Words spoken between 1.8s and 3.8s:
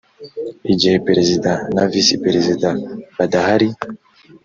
visi perezida badahari